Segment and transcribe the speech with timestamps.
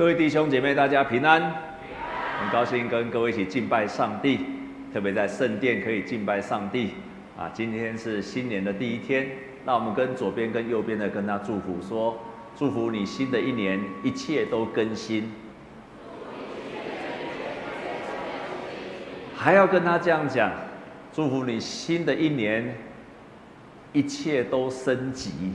[0.00, 4.40] 各位弟兄姐妹，大家平安，很高兴跟各位一起敬拜上帝，
[4.94, 6.92] 特别在圣殿可以敬拜上帝
[7.36, 7.50] 啊！
[7.52, 9.28] 今天是新年的第一天，
[9.66, 12.18] 那我们跟左边跟右边的跟他祝福说：
[12.56, 15.30] 祝福你新的一年一切都更新。
[19.36, 20.50] 还要跟他这样讲，
[21.12, 22.74] 祝福你新的一年
[23.92, 25.52] 一切都升级。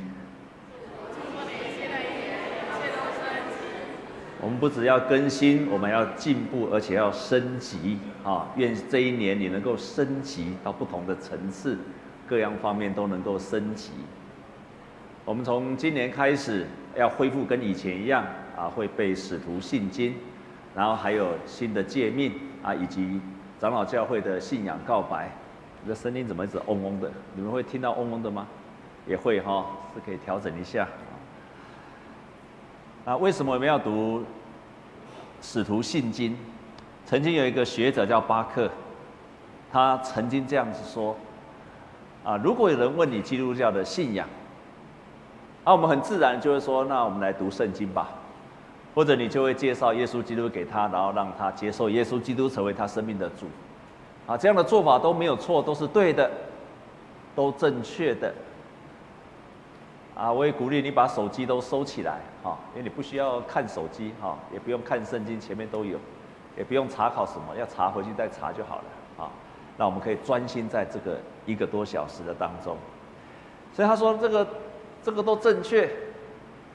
[4.46, 8.48] 我们不只要更新，我们要进步，而且要升级啊！
[8.56, 11.80] 愿这一年你能够升级到不同的层次，
[12.28, 13.90] 各样方面都能够升级。
[15.26, 18.24] 我们从今年开始要恢复跟以前一样
[18.56, 20.14] 啊，会被使徒信经，
[20.76, 22.32] 然后还有新的诫命
[22.62, 23.20] 啊，以及
[23.60, 25.32] 长老教会的信仰告白。
[25.82, 27.12] 你的声音怎么一直嗡嗡的？
[27.34, 28.46] 你们会听到嗡嗡的吗？
[29.08, 30.88] 也会哈，是可以调整一下。
[33.06, 34.24] 啊，为什么我们要读
[35.40, 36.36] 使徒信经？
[37.06, 38.68] 曾经有一个学者叫巴克，
[39.72, 41.16] 他曾经这样子说：
[42.24, 44.28] 啊，如果有人问你基督教的信仰，
[45.64, 48.10] 啊，我们很自然就会说，那我们来读圣经吧，
[48.96, 53.46] 或者你就会介绍耶稣基督给他，然后让他接受耶稣基督成为他生命的主。
[54.26, 56.32] 啊，这样的做法都没有错，都是对的，
[57.36, 58.34] 都正确的。
[60.16, 66.00] 啊，我也鼓励你把手机都收起来，哈，因为你不需要看手机，哈，也不用看圣经，前面都有，
[66.58, 69.30] 也不用查考什么，要查回去再查就好了，啊，
[69.76, 72.78] 那我们可以专心在这个一个多小时的当中。
[73.74, 74.48] 所以他说这个
[75.04, 75.94] 这个都正确，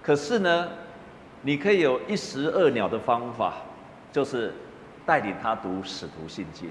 [0.02, 0.68] 可是呢，
[1.40, 3.54] 你可以有一石二鸟的方法，
[4.12, 4.52] 就是
[5.06, 6.70] 带领他读使徒信经，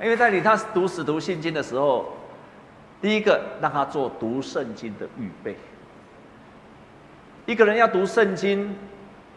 [0.00, 2.12] 因为带领他读使徒信经的时候。
[3.00, 5.56] 第一个，让他做读圣经的预备。
[7.46, 8.76] 一个人要读圣经，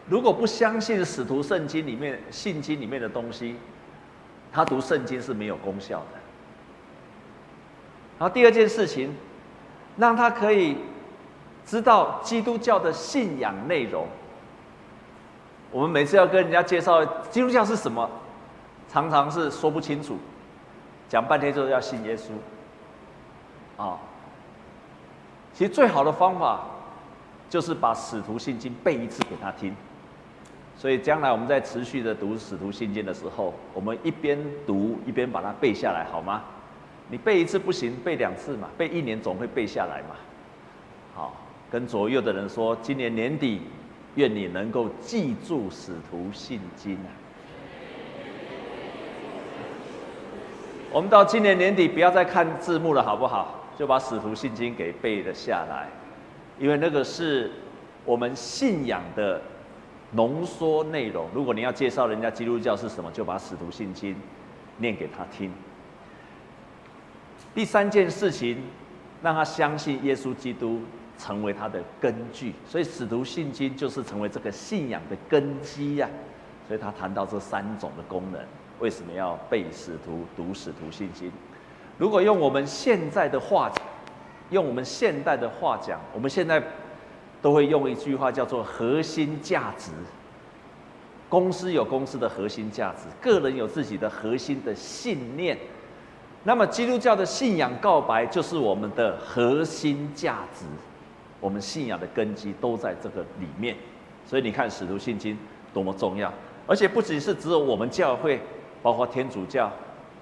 [0.08, 3.56] 如果不相信使徒圣经里面、信经里面的东西，
[4.52, 6.20] 他读圣经是没有功效的。
[8.18, 9.14] 然后第二件事情，
[9.96, 10.76] 让他可以
[11.64, 14.06] 知道基督教的信仰内容。
[15.72, 18.08] 我们每次要跟人家介绍基督教是什么，
[18.88, 20.18] 常常是说不清楚，
[21.08, 22.30] 讲半天就是要信耶稣。
[23.76, 23.98] 啊，
[25.52, 26.64] 其实最好的方法
[27.50, 29.74] 就是把使徒信经背一次给他听，
[30.76, 36.42] 所以将来我们在持续的读使徒信经的时候，我们一边读一边把它背下来，好吗？
[37.10, 40.16] 你背一次不行，背两次嘛，背一年总会背下来嘛。
[41.14, 41.36] 好，
[41.70, 43.60] 跟左右的人说，今年年底，
[44.14, 47.10] 愿你能够记住使徒信经啊。
[50.90, 53.63] 我们到今年年底不要再看字幕了，好不好？
[53.78, 55.88] 就把使徒信经给背了下来，
[56.58, 57.50] 因为那个是
[58.04, 59.40] 我们信仰的
[60.12, 61.28] 浓缩内容。
[61.34, 64.14] 如果你要介绍人家基督教是什么，就把使徒信经
[64.78, 65.52] 念给他听。
[67.54, 68.62] 第三件事情，
[69.22, 70.82] 让他相信耶稣基督
[71.18, 76.08] 成为他的根据，所以使徒信经就是成为这个信仰的根基呀。
[76.66, 78.40] 所以他谈到这三种的功能，
[78.80, 81.30] 为什么要背使徒、读使徒信经？
[81.96, 83.84] 如果用我们现在的话讲，
[84.50, 86.62] 用我们现代的话讲，我们现在
[87.40, 89.90] 都会用一句话叫做“核心价值”。
[91.28, 95.56] 公司有公司的核心价值，个人有自己的核心的信念。
[96.42, 100.64] 那么基督教的信仰告白就是我们的核心价值，
[101.40, 103.76] 我们信仰的根基都在这个里面。
[104.26, 105.34] 所以你看《使徒信经》
[105.72, 106.32] 多么重要，
[106.66, 108.40] 而且不只是只有我们教会，
[108.82, 109.70] 包括天主教。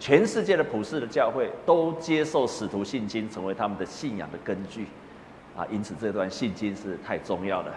[0.03, 4.85] 全世界的普世的教会都接受使徒信经成为他们的信仰的根据，
[5.57, 7.73] 啊，因此这段信经是太重要了。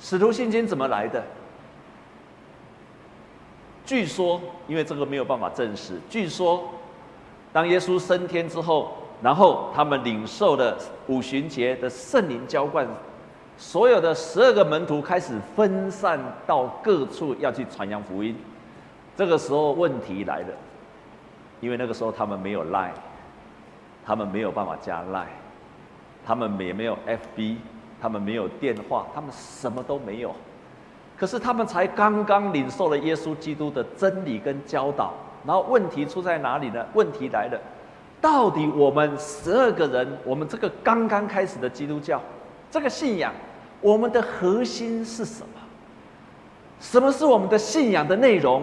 [0.00, 1.22] 使徒信经怎么来的？
[3.84, 6.00] 据说，因为这个没有办法证实。
[6.08, 6.64] 据说，
[7.52, 12.88] 当耶稣升天之后，然后他们领受了五旬节的圣灵浇灌，
[13.58, 18.34] 所有的十二个门徒开始分散到各处要去传扬福音。
[19.16, 20.48] 这个时候问题来了，
[21.60, 22.90] 因为那个时候他们没有 Line，
[24.04, 25.24] 他们没有办法加 Line，
[26.24, 27.56] 他们也没有 FB，
[28.00, 30.34] 他们没有电话，他们什么都没有。
[31.16, 35.14] 可是他们才刚刚领受了耶稣基督的真理跟教导，
[35.46, 36.84] 然后问题出在哪里呢？
[36.92, 37.58] 问题来了，
[38.20, 42.20] 到底我们十二个人，我们这个刚刚开始的基督教，
[42.70, 43.32] 这个信仰，
[43.80, 45.48] 我们的核心是什么？
[46.78, 48.62] 什么是我们的信仰的内容？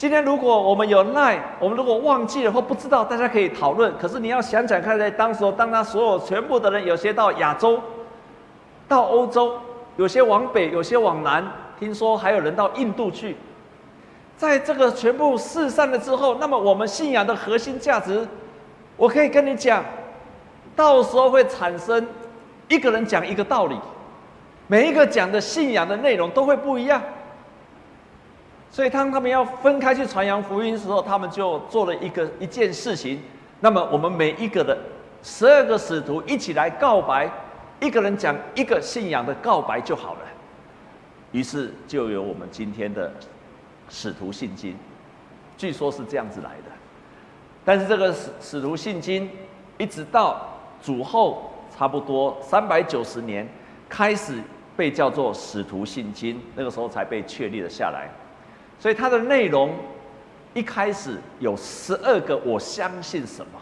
[0.00, 3.92] 今天如果我们有赖，我们如果忘记了或不知道，大家可以讨论。
[3.98, 7.78] 可是你要想想看，在当时候，当他所有全部的人，有些到亚洲、
[8.88, 9.58] 到欧洲，
[9.98, 11.46] 有些往北，有些往南，
[11.78, 13.36] 听说还有人到印度去。
[14.38, 18.26] 在这个全部四散了之后，那么我们信仰的核心价值，
[18.96, 19.84] 我可以跟你讲，
[20.74, 22.06] 到时候会产生
[22.68, 23.76] 一个人讲一个道理，
[24.66, 27.02] 每一个讲的信仰的内容都会不一样。
[28.70, 33.20] 所以当他们要分开去传扬福音的时候，他们就做了一个一件事情。
[33.60, 34.78] 那么我们每一个的
[35.22, 37.30] 十二个使徒一起来告白，
[37.80, 40.20] 一个人讲一个信仰的告白就好了。
[41.32, 43.12] 于是就有我们今天的。
[43.92, 44.76] 使徒信经，
[45.58, 46.70] 据说是这样子来的，
[47.64, 49.28] 但是这个使使徒信经，
[49.78, 50.48] 一直到
[50.80, 53.48] 主后差不多三百九十年，
[53.88, 54.40] 开始
[54.76, 58.08] 被叫做使徒信经，那个时候才被确立了下来。
[58.80, 59.72] 所以它的内容
[60.54, 63.60] 一开始有十二个我相信什么，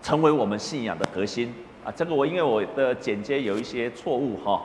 [0.00, 1.52] 成为我们信仰的核心
[1.84, 1.92] 啊。
[1.94, 4.62] 这个我因为我的剪接有一些错误哈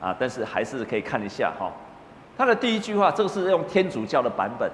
[0.00, 1.72] 啊，但是还是可以看一下哈。
[2.36, 4.70] 它的第一句话，这个是用天主教的版本，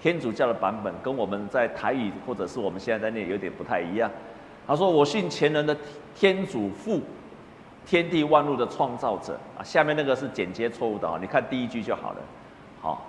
[0.00, 4.10] 天主教的版本跟我们在台语或者是我们现在在念有点不太一样。
[4.66, 5.76] 他说：“我信前人的
[6.14, 7.00] 天主父，
[7.86, 12.18] 天地万物的创造者。”啊，下面那个是剪接错误的啊，你看第一句就好了。
[12.82, 13.06] 好，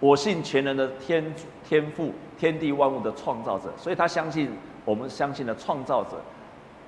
[0.00, 4.50] 我信全能的天主天赋，天地万物的创造者，所以他相信
[4.84, 6.20] 我们相信的创造者，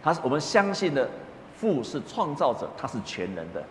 [0.03, 1.09] 他我们相信的
[1.55, 3.62] 父是创造者，他是全能的。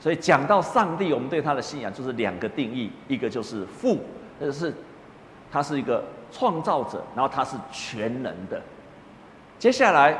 [0.00, 3.98] 所以讲到上帝，我们对他的信仰就是两个定义：一个就是父，
[4.38, 4.72] 那就是
[5.50, 8.60] 他是一个创造者，然后他是全能的。
[9.58, 10.18] 接下来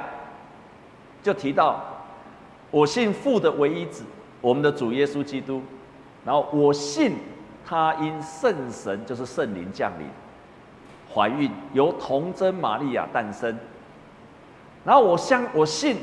[1.23, 1.85] 就提到
[2.71, 4.03] 我信父的唯一子，
[4.41, 5.63] 我们的主耶稣基督。
[6.25, 7.15] 然后我信
[7.67, 10.07] 他因圣神，就是圣灵降临，
[11.13, 13.59] 怀孕由童贞玛利亚诞生。
[14.85, 15.99] 然后我相我信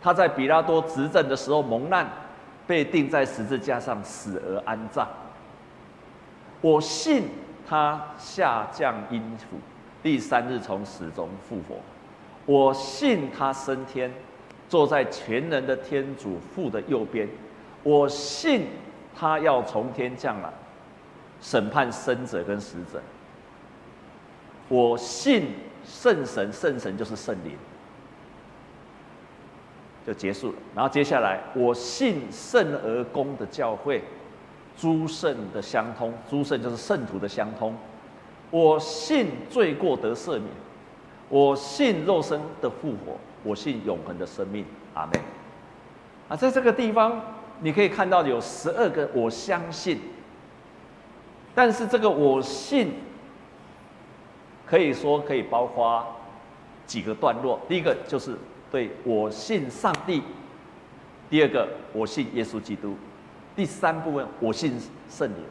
[0.00, 2.08] 他在比拉多执政的时候蒙难。
[2.66, 5.06] 被钉在十字架上死而安葬。
[6.62, 7.28] 我信
[7.68, 9.58] 他下降阴府，
[10.02, 11.76] 第三日从死中复活。
[12.46, 14.10] 我信他升天，
[14.66, 17.28] 坐在全能的天主父的右边。
[17.82, 18.66] 我信
[19.14, 20.48] 他要从天降来，
[21.44, 23.02] 审判生者跟死者。
[24.66, 25.48] 我信
[25.84, 27.52] 圣神，圣神就是圣灵。
[30.06, 30.54] 就结束了。
[30.74, 34.02] 然后接下来，我信圣而公的教会，
[34.74, 37.76] 诸圣的相通，诸圣就是圣徒的相通。
[38.50, 40.44] 我信罪过得赦免，
[41.28, 44.64] 我信肉身的复活，我信永恒的生命。
[44.94, 45.20] 阿门。
[46.30, 47.20] 啊，在这个地方
[47.60, 50.00] 你可以看到有十二个我相信，
[51.54, 52.94] 但是这个我信
[54.66, 56.04] 可以说可以包括
[56.86, 57.60] 几个段落。
[57.68, 58.36] 第一个就是。
[58.72, 60.20] 对，我信上帝。
[61.30, 62.96] 第二个，我信耶稣基督。
[63.54, 64.74] 第三部分，我信
[65.08, 65.44] 圣灵。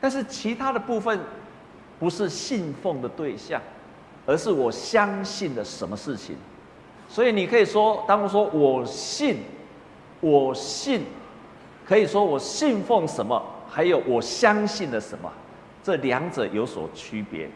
[0.00, 1.18] 但是其他的部分
[1.98, 3.60] 不是信奉的对象，
[4.26, 6.36] 而是我相信的什么事情。
[7.08, 9.38] 所以你可以说，当我说我信，
[10.20, 11.04] 我信，
[11.84, 13.42] 可以说我信奉什么，
[13.76, 15.30] 还有我相信的什么，
[15.84, 17.46] 这两者有所区别。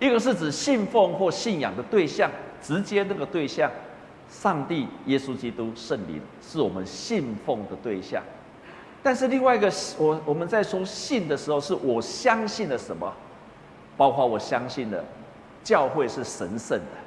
[0.00, 2.28] 一个是指信奉或信仰的对象。
[2.60, 3.70] 直接那个对象，
[4.28, 8.20] 上帝、耶稣基督、圣灵，是我们信奉的对象。
[9.00, 13.12] 但是另外一个，我我们在说信的时候，是我相信了什么？
[13.96, 15.04] 包括我相信的
[15.62, 16.98] 教会是神圣的，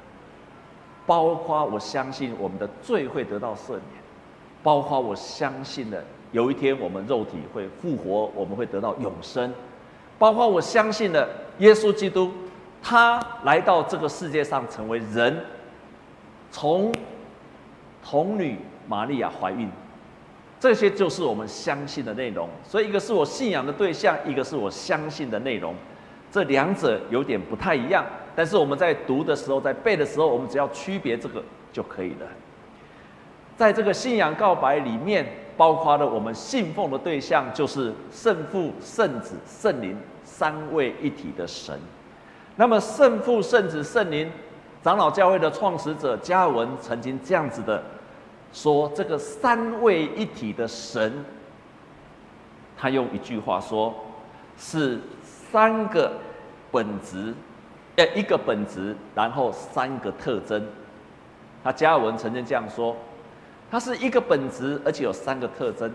[1.06, 3.82] 包括我相信我们的罪会得到赦免，
[4.62, 6.02] 包括我相信的
[6.32, 9.52] 有一天我们肉体会复活，我们会得到永生，
[10.18, 11.28] 包括我相信的
[11.58, 12.32] 耶稣基督。
[12.82, 15.36] 他来到这个世界上成为人，
[16.52, 16.92] 从
[18.00, 18.56] 童女
[18.86, 19.68] 玛利亚怀孕，
[20.60, 22.48] 这些就是我们相信的内容。
[22.62, 25.74] 所以，一个是我信仰的对象，一个是我相信的内容，
[26.30, 28.06] 这两者有点不太一样。
[28.36, 31.42] 但是我们在读的时候，在背的时候，我们只要区别这个
[31.72, 32.26] 就可以了。
[33.56, 41.78] 在这个信仰告白里面，包括了我们信奉的对象，就是圣父、圣子、圣灵三位一体的神。
[42.56, 44.30] 那么，圣父、圣子、圣灵，
[44.82, 47.82] 长老教会的创始者加尔文曾经这样子的
[48.52, 51.24] 说：“这个三位一体的神，
[52.76, 53.94] 他用一句话说，
[54.58, 56.12] 是三个
[56.70, 57.34] 本质，
[57.96, 60.66] 呃，一个本质，然后三个特征。”
[61.62, 62.96] 他加尔文曾经这样说
[63.70, 65.92] ：“它是一个本质，而且有三个特征。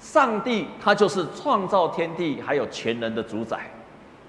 [0.00, 3.70] 上帝他就是创造天地，还有全能的主宰，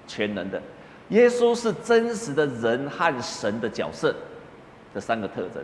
[0.06, 0.62] 全能的。”
[1.10, 4.14] 耶稣是真实的人和神的角色，
[4.94, 5.62] 这三个特征。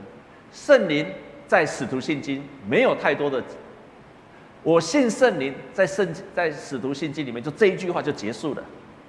[0.53, 1.07] 圣灵
[1.47, 3.43] 在使徒信经没有太多的
[4.62, 8.62] 我信圣灵，在圣在使徒信经里面，就这一句话就结束了，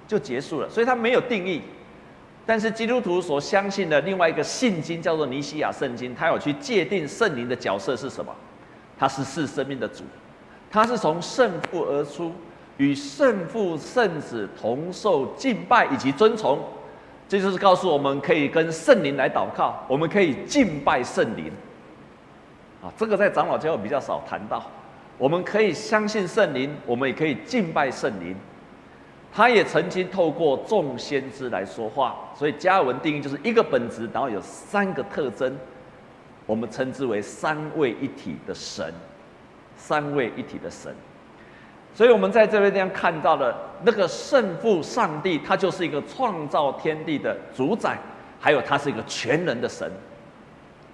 [0.08, 0.70] 就结束了。
[0.70, 1.62] 所以它没有定义。
[2.46, 8.34] 但是基督徒所相信的另外一个信经叫做尼西亚圣经，它有去界定圣灵的角色是什么？
[8.98, 10.04] 他是赐生命的主，
[10.70, 12.32] 他是从圣父而出，
[12.78, 16.60] 与圣父、圣子同受敬拜以及尊崇。
[17.28, 21.52] 这就是告诉我们可以跟圣灵来祷告，我们可以敬拜圣灵。
[22.80, 24.64] 啊，这个在长老教会比较少谈到。
[25.18, 28.36] 我们可以相信圣灵，我们也可以敬拜圣灵。
[29.34, 35.58] 他也曾经透过众先知来说话，所以加尔文定义就是一个本质，然后有三个特征，
[36.46, 38.94] 我们称之为三位一体的神，
[39.78, 40.94] 三位一体的神。
[41.96, 47.98] 所以我们在这边这样看到了那个圣父上帝，他就是一个创造天地的主宰，
[48.38, 49.90] 还有他是一个全能的神，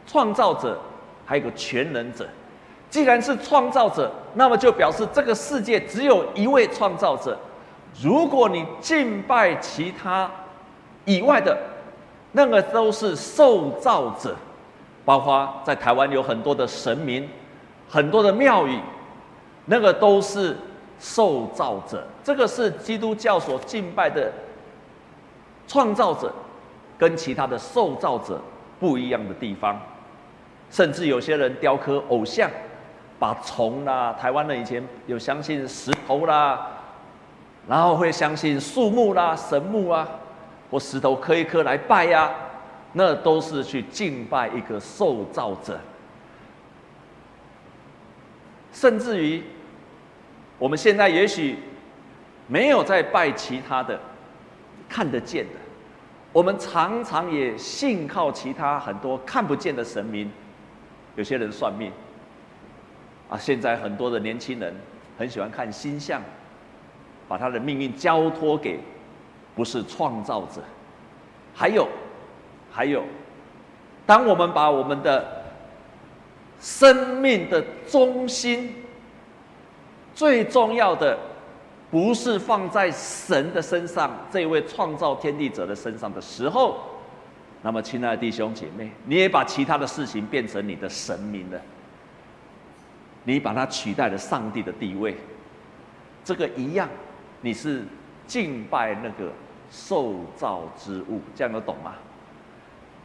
[0.05, 0.79] 创造者，
[1.25, 2.27] 还有一个全能者。
[2.89, 7.35] 既然是创造者，那么就表示这个世界只有一位创造者。
[8.01, 10.29] 如果你敬拜其他
[11.05, 11.57] 以外的，
[12.31, 14.35] 那个都是受造者，
[15.03, 17.27] 包括在台湾有很多的神明，
[17.89, 18.79] 很多的庙宇，
[19.65, 20.55] 那个都是
[20.99, 22.05] 受造者。
[22.23, 24.31] 这个是基督教所敬拜的
[25.67, 26.31] 创造者，
[26.97, 28.39] 跟其他的受造者
[28.79, 29.79] 不一样的地方。
[30.69, 32.47] 甚至有些人雕刻偶像，
[33.17, 36.67] 把虫啦，台湾人以前有相信石头啦。
[37.67, 40.07] 然后会相信树木啦、神木啊，
[40.71, 42.31] 或石头磕一磕来拜呀、
[42.93, 45.77] 那都是去敬拜一个受造者。
[48.71, 49.43] 甚至于，
[50.57, 51.57] 我们现在也许
[52.47, 53.99] 没有在拜其他的
[54.87, 55.53] 看得见的，
[56.31, 60.31] 我们常常也信靠其他很多看不见的神明。
[61.15, 61.91] 有些人算命
[63.27, 64.73] 啊，现在很多的年轻人
[65.17, 66.21] 很喜欢看星象。
[67.27, 68.79] 把他的命运交托给
[69.55, 70.61] 不是创造者，
[71.53, 71.87] 还有，
[72.71, 73.03] 还有，
[74.05, 75.43] 当我们把我们的
[76.59, 78.73] 生命的中心
[80.15, 81.17] 最重要的
[81.91, 86.77] 不是放在神的身上，这位创造天地者的身上的时候，
[87.61, 91.59] 那么，亲爱的弟兄姐妹，你也把其他的事情变成你的神明了，
[93.23, 95.17] 你把它取代了上帝的地位，
[96.23, 96.87] 这个一样。
[97.41, 97.83] 你是
[98.25, 99.31] 敬拜那个
[99.69, 101.93] 受造之物，这样都懂吗？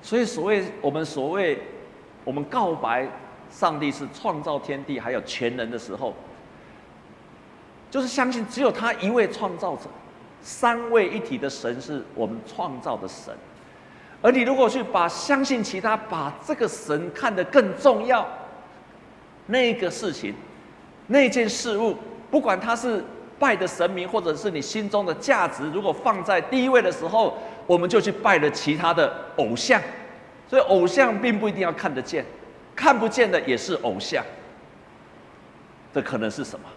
[0.01, 1.61] 所以所谓我们所谓
[2.25, 3.07] 我们告白
[3.51, 6.15] 上帝是创造天地还有全能的时候，
[7.91, 9.85] 就是相信只有他一位创造者，
[10.41, 13.33] 三位一体的神是我们创造的神。
[14.23, 18.27] 而你如果去把相信其他，把这个神看得更重要，
[19.47, 20.35] 那个事情，
[21.07, 21.97] 那件事物，
[22.31, 23.05] 不管它是。
[23.43, 29.83] 拜的神明，或者是你心中的价值，如果放在第一位的时候，我们就去拜了其他的偶像。
[30.49, 32.25] 所以偶像并不一定要看得见，
[32.77, 34.25] 看不见的也是偶像。
[35.93, 36.69] 这可能是什么？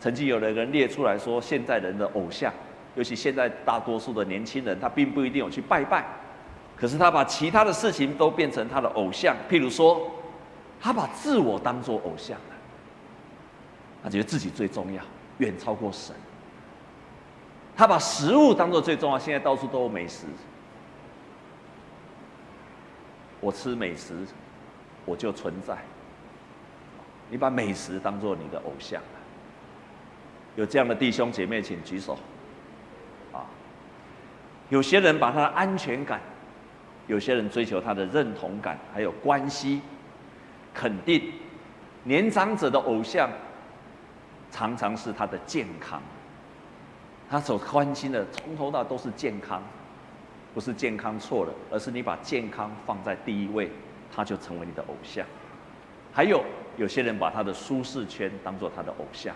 [0.00, 2.52] 曾经有的人列出来说，现在人的偶像，
[2.94, 6.06] 尤其现在大多数的年轻人，他并不一定有去拜拜，
[6.76, 9.34] 可是他把其他的事情都变成他的偶像。
[9.50, 10.08] 譬如说，
[10.80, 12.54] 他把自我当作偶像了，
[14.04, 15.02] 他觉得自己最重要。
[15.38, 16.14] 远超过神，
[17.76, 19.18] 他把食物当做最重要。
[19.18, 20.26] 现在到处都有美食，
[23.40, 24.26] 我吃美食，
[25.04, 25.78] 我就存在。
[27.30, 29.00] 你把美食当做你的偶像，
[30.56, 32.18] 有这样的弟兄姐妹，请举手。
[33.32, 33.46] 啊，
[34.70, 36.20] 有些人把他的安全感，
[37.06, 39.80] 有些人追求他的认同感，还有关系
[40.74, 41.32] 肯定。
[42.02, 43.30] 年长者的偶像。
[44.50, 46.00] 常常是他的健康，
[47.30, 49.62] 他所关心的从头到都是健康，
[50.54, 53.70] 不是健康错了，而是你把健康放在第一位，
[54.10, 55.24] 他就成为你的偶像。
[56.12, 56.42] 还有
[56.76, 59.34] 有些人把他的舒适圈当做他的偶像，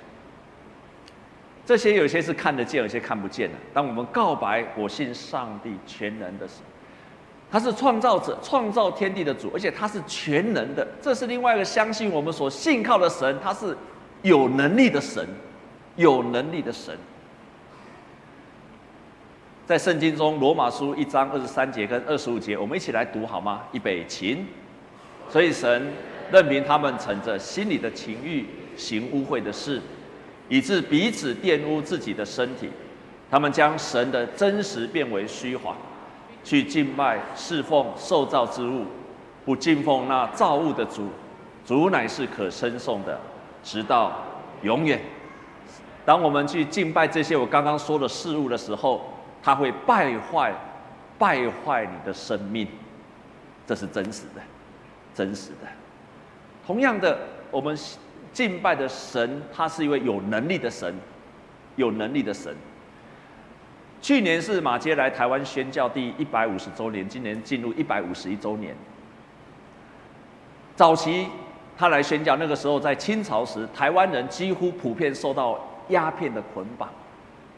[1.66, 3.58] 这些有些是看得见，有些看不见的。
[3.74, 6.64] 当我们告白我信上帝全能的时候，
[7.50, 13.76] 他是创造者，创造天地的主，而且他是全能的，这是另外一个相信我们所信靠的神，他是。
[14.22, 15.26] 有能力的神，
[15.96, 16.96] 有能力的神，
[19.66, 23.62] 在圣经中，罗马书一章二十三节跟二十五节，我们一起来读好吗？
[23.72, 24.38] 预备起。
[25.28, 25.90] 所以神
[26.30, 29.80] 任凭他们乘着心里的情欲行污秽的事，
[30.48, 32.68] 以致彼此玷污自己的身体。
[33.30, 35.76] 他们将神的真实变为虚谎，
[36.44, 38.84] 去敬拜侍奉受造之物，
[39.44, 41.08] 不敬奉那造物的主。
[41.64, 43.18] 主乃是可称颂的。
[43.62, 44.12] 直到
[44.62, 45.00] 永远。
[46.04, 49.02] 当我们去敬拜这些我刚刚说的事物的时候，
[49.42, 50.52] 它会败坏、
[51.18, 52.66] 败坏你的生命，
[53.66, 54.42] 这是真实的，
[55.14, 55.68] 真实的。
[56.66, 57.18] 同样的，
[57.50, 57.76] 我们
[58.32, 60.94] 敬拜的神，他是一位有能力的神，
[61.76, 62.54] 有能力的神。
[64.00, 68.74] 去年是马偕来台湾宣教第一百五十周年，今年进入一百五十一周年。
[70.74, 71.28] 早期
[71.82, 75.58] 他来宣教，那个时候在清朝时，台湾人几乎普遍受到
[75.88, 76.88] 鸦片的捆绑，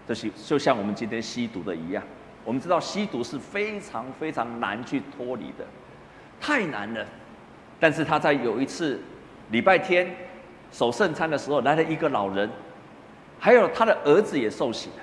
[0.09, 2.03] 就是就像我们今天吸毒的一样。
[2.43, 5.67] 我们知道吸毒是非常非常难去脱离的，
[6.41, 7.05] 太难了。
[7.79, 8.99] 但是他在有一次
[9.51, 10.11] 礼拜天
[10.73, 12.49] 守圣餐的时候，来了一个老人，
[13.39, 15.03] 还有他的儿子也受洗了。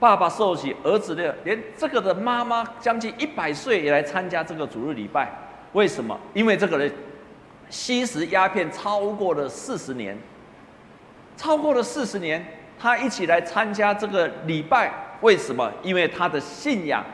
[0.00, 5.32] 爸爸受洗，儿子的连这个的妈妈将近一百岁也来参加这个主日礼拜，
[5.72, 6.18] 为什么？
[6.32, 6.92] 因为这个人
[7.70, 10.16] 吸食鸦片超过了四十年，
[11.36, 12.44] 超过了四十年，
[12.78, 15.72] 他一起来参加这个礼拜，为什么？
[15.82, 17.04] 因为他的信仰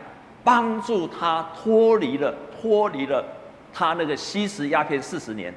[0.45, 3.25] 帮助他脱离了脱离了
[3.73, 5.52] 他那个吸食鸦片四十年。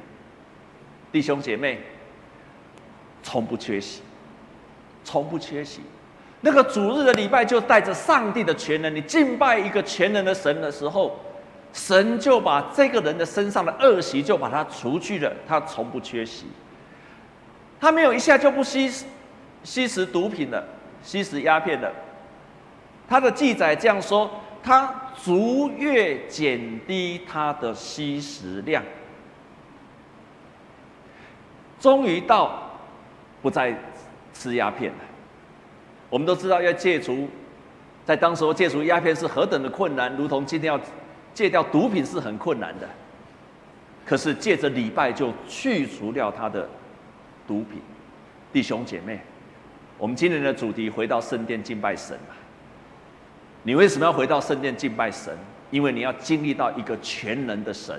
[1.12, 1.80] 弟兄姐妹，
[3.22, 4.02] 从不缺席，
[5.04, 5.82] 从不缺席。
[6.42, 11.18] 那个主日的礼拜就带着上帝的全能，你敬拜一个全能的神的时候，
[11.74, 16.46] 神就把这个人的身上的恶习就把它除去了，他从不缺席。
[17.82, 18.90] 他没有一下就不吸
[19.64, 20.64] 吸食毒品了，
[21.02, 21.92] 吸食鸦片了。
[23.10, 24.30] 他的记载这样说：
[24.64, 28.82] 他逐月减低他的吸食量，
[31.80, 32.72] 终于到
[33.42, 33.76] 不再
[34.32, 35.00] 吃鸦片了。
[36.10, 37.28] 我们都知道，要戒除，
[38.06, 40.80] 在当时候戒除鸦片是何等的困难，如同今天要
[41.34, 42.88] 戒掉毒品是很困难的。
[44.06, 46.68] 可是借着礼拜就去除掉他的
[47.48, 47.82] 毒品，
[48.52, 49.20] 弟兄姐妹，
[49.98, 52.18] 我们今年的主题回到圣殿敬拜神。
[53.64, 55.34] 你为什么要回到圣殿敬拜神？
[55.72, 57.98] 因为你要经历到一个全能的神。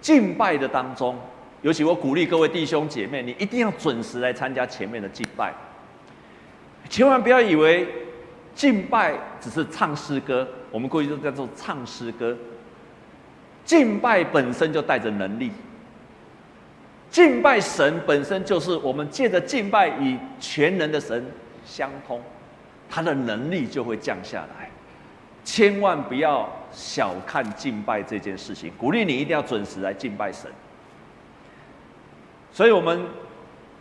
[0.00, 1.16] 敬拜的当中，
[1.60, 5.52] 尤其我鼓励各位弟兄姐妹，你一定要准时来参加前面的敬拜。
[6.88, 7.86] 千万不要以为
[8.54, 12.36] 敬拜只是唱诗歌，我们过去都叫做唱诗歌。
[13.64, 15.52] 敬拜本身就带着能力，
[17.08, 21.24] 敬拜神本身就是我们借着敬拜与全能的神
[21.64, 22.20] 相通，
[22.90, 24.68] 他的能力就会降下来。
[25.44, 30.50] 千万不要小看敬拜这件事情，鼓励你一定要准时来敬拜神。
[32.50, 33.04] 所以我们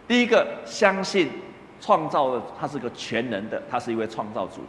[0.07, 1.29] 第一个相信。
[1.83, 4.61] 创造的，他是个全能的，他是一位创造主。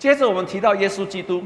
[0.00, 1.44] 接着我们提到耶稣基督，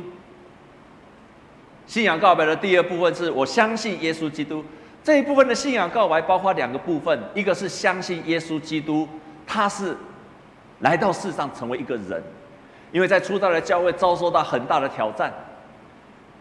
[1.88, 4.64] 信仰告白的第二部分是我相信耶稣基督。
[5.02, 9.08] 这一部分的信仰告白包括两个部分，一个是相信耶稣基督，
[9.44, 9.96] 他是
[10.78, 12.22] 来到世上成为一个人，
[12.92, 15.34] 因为在初代的教会遭受到很大的挑战，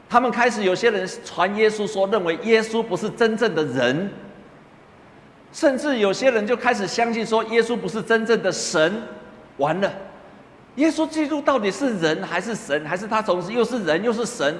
[0.08, 4.08] 他们开始有些人传耶稣说，认为耶稣不是真正的人。
[5.52, 9.02] 甚至有些人就开始相信说，耶稣不是真正的神。
[9.58, 9.91] 完了，
[10.76, 12.86] 耶稣基督到底是人还是神？
[12.86, 14.58] 还是他同时又是人又是神？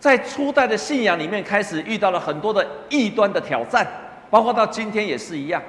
[0.00, 3.86] 在初代的信仰里面，开始遇到了很多的异端的挑战，
[4.30, 5.62] 包括到今天也是一样。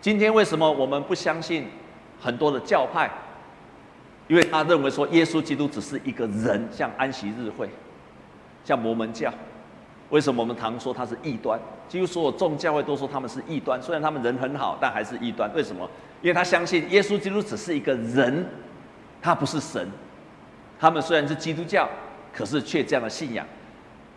[0.00, 1.66] 今天为什么我们不相信
[2.20, 3.10] 很多的教派？
[4.28, 7.68] 因为他认为说，耶稣基督只是一个人，像安息日会，
[8.64, 9.32] 像摩门教。
[10.10, 11.58] 为什么我们常说他是异端？
[11.88, 15.50] 几乎所有众教会都说他们是异端，虽然他们人很好，但还是异端。
[15.54, 15.88] 为什么？
[16.22, 18.46] 因为他相信耶稣基督只是一个人，
[19.28, 19.86] 他不是神。
[20.80, 21.86] 他们虽然是基督教，
[22.32, 23.46] 可是却这样的信仰。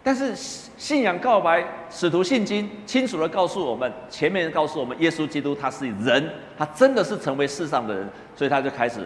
[0.02, 9.06] 但是信仰告白，使徒信经清楚的告诉我们，前面告诉我们，耶稣基督他是人，他真的是成为世上的人，所以他就开始，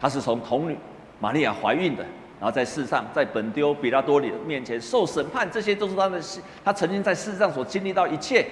[0.00, 0.76] 他是从童女
[1.20, 2.02] 玛利亚怀孕的。
[2.40, 6.20] 然后在世上，在本丢比拉多里面前受审判，这些都是他的，
[6.64, 8.44] 他曾经在世上所经历到一切。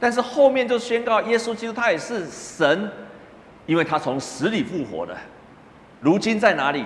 [0.00, 2.90] 但是后面就宣告耶稣基督他也是神，
[3.66, 5.14] 因为他从死里复活的。
[6.06, 6.84] 如今在哪里？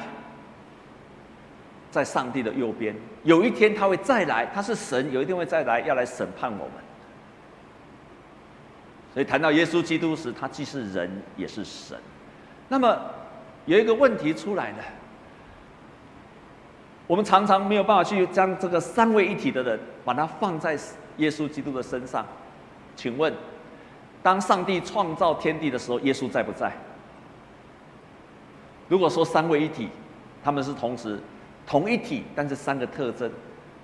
[1.90, 2.96] 在上帝的右边。
[3.22, 6.72] 有一天他会再来，他是神，有一天会再来，要来审判我们。
[9.12, 11.98] 所以谈到耶稣基督时，他既是人也是神。
[12.66, 12.98] 那么
[13.66, 14.78] 有一个问题出来了。
[17.06, 20.78] 我们常常没有办法去将这个三位一体的人，把它放在
[21.18, 22.24] 耶稣基督的身上。
[22.96, 23.34] 请问，
[24.22, 26.72] 当上帝创造天地的时候，耶稣在不在？
[28.90, 29.88] 如果说三位一体，
[30.42, 31.18] 他们是同时
[31.64, 33.30] 同一体，但是三个特征、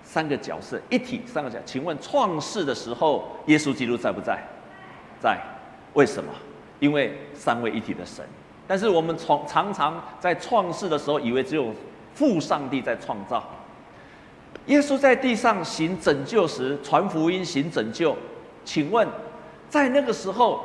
[0.02, 1.56] 三个角色，一体三个角。
[1.64, 4.42] 请问创世的时候，耶稣基督在不在？
[5.20, 5.40] 在，
[5.94, 6.32] 为什么？
[6.80, 8.26] 因为三位一体的神。
[8.66, 11.72] 但是我们从常常在创世的时候，以为只有
[12.12, 13.48] 父上帝在创造。
[14.66, 18.16] 耶稣在地上行拯救时，传福音行拯救。
[18.64, 19.06] 请问，
[19.68, 20.64] 在那个时候，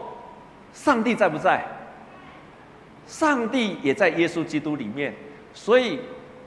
[0.74, 1.64] 上帝在不在？
[3.12, 5.14] 上帝也在耶稣基督里面。
[5.54, 6.00] 所以，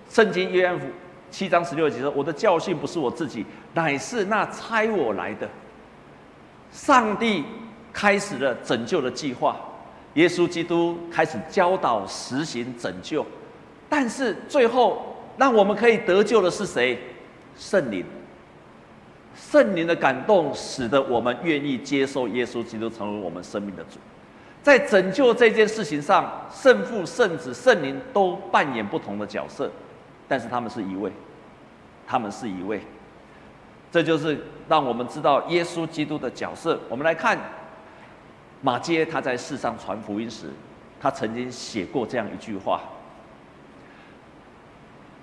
[0.09, 0.87] 圣经约翰福
[1.31, 5.46] 七章十六节说：“我的教训不是我自己，乃是那差我来的。”
[6.72, 7.44] 上帝
[7.92, 9.61] 开始了拯救的计划。
[10.14, 13.27] 耶稣基督开始教导实行拯救，
[13.87, 16.98] 但是最后让我们可以得救的是谁？
[17.59, 18.03] 圣灵。
[19.37, 23.98] 圣灵的感动使得我们愿意接受耶稣基督成为我们生命的主。
[24.64, 29.70] 在拯救这件事情上，圣父、圣子、圣灵都扮演不同的角色，
[30.27, 31.12] 但是他们是一位，
[32.05, 32.81] 他们是一位。
[33.92, 36.81] 这就是让我们知道耶稣基督的角色。
[36.88, 37.38] 我们来看。
[38.62, 40.48] 马街他在世上传福音时，
[40.98, 42.81] 他曾经写过这样一句话。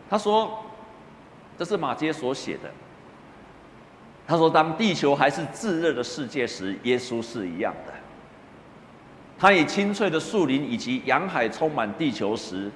[0.08, 0.64] 他说
[1.58, 2.70] ：“这是马街所写的。
[4.28, 7.92] 他说，当地球还是炙热的世界时，耶稣是一样的；
[9.42, 12.70] 他以青翠的树林以及洋海充满地球时，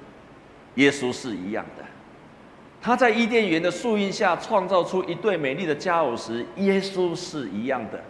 [0.73, 1.83] 耶稣是一样的；
[2.81, 8.03] 他在伊甸园的树荫下创造出一对美丽的佳偶时，耶稣是一样的。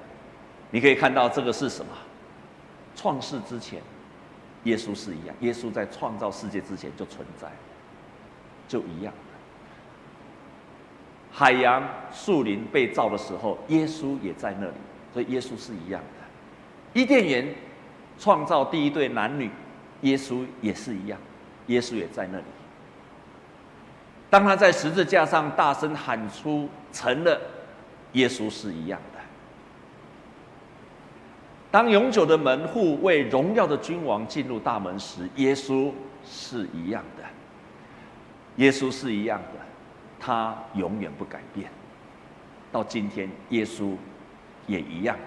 [0.72, 1.92] 你可以看到这个是什么？”
[2.96, 3.82] 创世之前，
[4.64, 5.36] 耶稣是一样。
[5.42, 7.50] 耶稣在创造世界之前就存在，
[8.70, 9.20] 就一样的。
[11.30, 14.74] 海洋、树林被造的时候，耶稣也在那里，
[15.12, 17.02] 所以耶稣是一样的。
[17.02, 17.54] 伊甸园
[18.20, 19.50] 创造第一对男女，
[20.02, 21.20] 耶稣也是一样，
[21.68, 22.44] 耶稣也在那里。
[24.30, 27.40] 当他在十字架上大声喊出“成了”，
[28.14, 29.20] 耶稣是一样的。
[31.72, 35.92] 当永久的门户为荣耀的君王进入大门时，耶稣
[36.26, 37.24] 是一样的。
[38.64, 39.60] 耶稣是一样的，
[40.20, 41.70] 他永远不改变。
[42.72, 43.92] 到今天，耶稣
[44.68, 45.18] 也一样。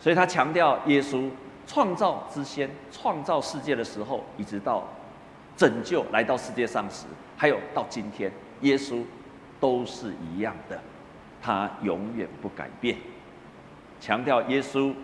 [0.00, 1.28] 所以他强调，耶稣
[1.66, 4.84] 创造之先，创造世界的时候，一直到
[5.56, 9.02] 拯救来到世界上时，还有到今天，耶稣
[9.58, 10.80] 都是一样的，
[11.42, 12.96] 他永远不改变。
[14.00, 14.94] 强调耶稣。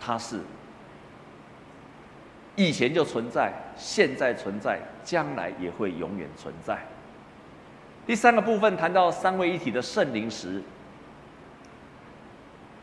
[0.00, 0.40] 他是
[2.56, 6.78] 以前就存在，现在存在，将来也会永远存在。
[8.04, 10.62] 第三个部分谈到三位一体的圣灵时，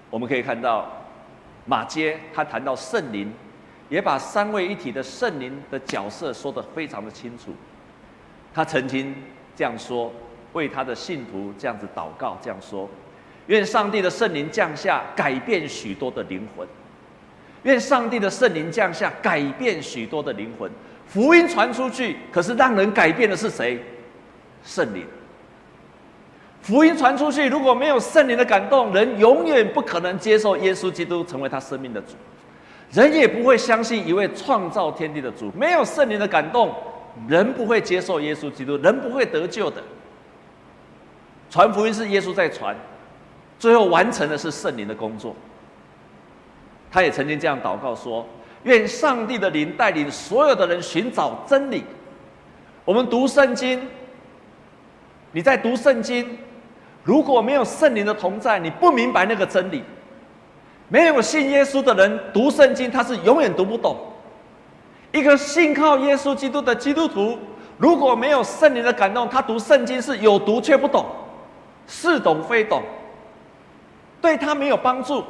[0.10, 0.90] 我们可以看到
[1.66, 3.32] 马街他谈到圣灵，
[3.90, 7.54] 也把三位一体的圣灵的角色说得非常的清楚。
[8.54, 9.16] 他曾经
[9.56, 10.12] 这样说，
[10.54, 12.90] 为他的信徒这样子祷告，这样说：
[13.48, 16.68] 愿上帝的圣灵降下，改变许多的灵魂。
[17.64, 20.70] 愿上帝的圣灵降下，改变许多的灵魂。
[21.06, 23.80] 福音传出去，可是让人改变的是谁？
[24.64, 25.06] 圣灵。
[26.62, 32.14] 福音传出去，如果没有圣灵的感动，人永远不可能接受耶稣基督成为他生命的主，
[32.92, 35.52] 人也不会相信一位创造天地的主。
[35.58, 36.72] 没有圣灵的感动，
[37.28, 39.82] 人不会接受耶稣基督，人不会得救的。
[41.50, 42.76] 传福音是耶稣在传，
[43.58, 45.36] 最后完成的是圣灵的工作。
[46.92, 48.28] 他也曾经这样祷告说
[48.64, 51.84] ：“愿上帝的灵带领所有的人寻找真理。”
[52.86, 53.82] 我们读圣经，
[55.32, 56.38] 你在读圣经，
[57.04, 59.84] 如果没有圣灵的同在，你不明白那个真理。
[60.88, 63.98] 没有信耶稣的人读圣经，他是永远读不懂。
[65.12, 67.38] 一个信靠耶稣基督的基督徒，
[67.78, 71.06] 如果没有圣灵的感动，他读圣经是有读却不懂，
[71.88, 72.84] 似懂非懂，
[74.22, 75.24] 对他没有帮助。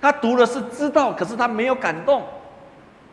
[0.00, 2.22] 他读的是知道，可是他没有感动。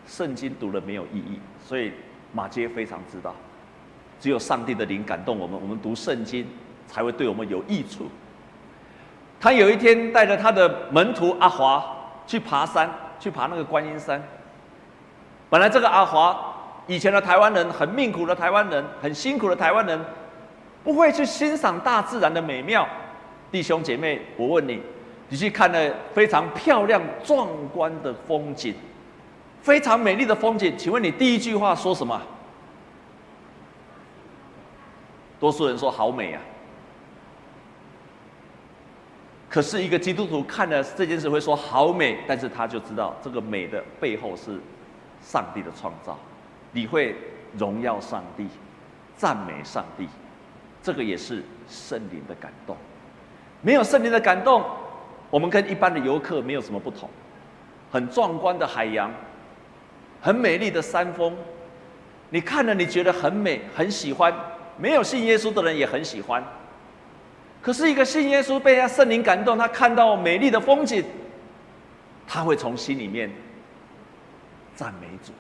[0.08, 1.91] 圣经读了没有意义，所以
[2.31, 3.34] 马杰非常知道，
[4.19, 6.47] 只有上帝的灵感动我们，我们读圣经
[6.88, 8.08] 才会对我们有益处。
[9.39, 11.86] 他有一天带着他的门徒阿华
[12.26, 14.21] 去爬山，去爬那个观音山。
[15.50, 16.56] 本来这个阿华
[16.88, 20.00] 以前的台湾人，很命苦的台湾人，很辛苦的台湾人，
[20.84, 22.88] 不会去欣赏大自然的美妙。
[23.52, 24.82] 弟兄姐妹，我问你。
[25.28, 28.76] 你去看了非常漂亮、壮观的风景，
[29.60, 30.78] 非常美丽的风景。
[30.78, 32.21] 请问你第一句话说什么？
[35.39, 36.41] 多数人说好美啊。
[39.56, 44.60] 可是一个基督徒看了这件事会说好美，但是他就知道这个美的背后是
[45.22, 46.20] 上帝的创造，
[46.74, 47.15] 你会
[47.58, 48.46] 荣耀上帝、
[49.15, 50.10] 赞美上帝，
[50.84, 52.76] 这个也是圣灵的感动。
[53.62, 54.62] 没有圣灵的感动。
[55.30, 57.10] 我们跟一般的游客没有什么不同，
[57.89, 59.10] 很壮观的海洋，
[60.20, 61.34] 很美丽的山峰，
[62.30, 64.34] 你看了你觉得很美，很喜欢。
[64.78, 66.44] 没有信耶稣的人也很喜欢。
[67.65, 71.04] 可是，一个信耶稣被他圣灵感动，他看到美丽的风景，
[72.28, 73.28] 他会从心里面
[74.75, 75.34] 赞美主。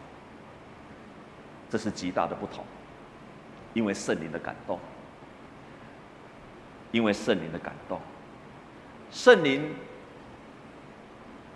[1.69, 2.65] 这是极大的不同，
[3.75, 4.79] 因为圣灵的感动，
[6.91, 8.01] 因为圣灵的感动，
[9.11, 9.75] 圣灵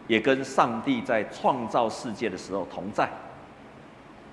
[0.05, 3.09] 也跟上帝在创造世界的时候同在，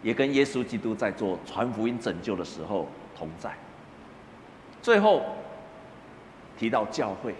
[0.02, 3.50] 也跟耶稣基督在做传福音拯救的时候同在。
[4.82, 5.24] 最后
[6.58, 7.34] 提到教会，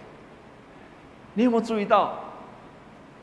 [1.35, 2.19] 你有没有注意到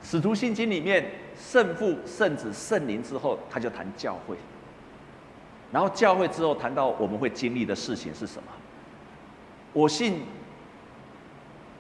[0.10, 1.06] 《使徒信经》里面
[1.38, 4.36] 圣父、圣子、圣灵之后，他就谈教会。
[5.72, 8.50] 然后教会之后谈到我们会经历的事情是什么？
[9.74, 10.22] 我信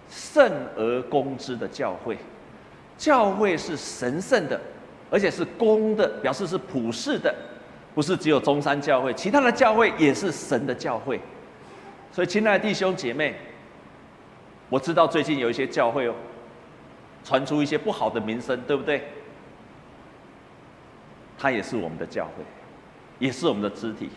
[0.10, 2.18] 圣而公之的教会，
[2.98, 4.60] 教会是神圣的，
[5.12, 7.34] 而且是公的，表示是普世的，
[7.94, 11.20] 不是只有中山教会，其他的教会也是神的教会。
[12.12, 13.36] 所以，亲爱的弟兄姐妹，
[14.70, 16.16] 我知道最近有一些教会哦，
[17.24, 19.04] 传出一些不好的名声，对不对？
[21.38, 22.44] 它也是我们的教会。
[23.20, 24.10] 也是我们的肢体，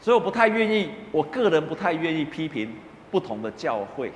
[0.00, 2.72] 所以我不太愿意，我个人不太愿意批评
[3.10, 4.10] 不同的教会，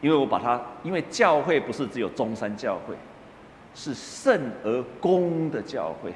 [0.00, 2.94] 因为我把它，因为教会不是只有中山教会，
[3.74, 6.12] 是圣而公的教会，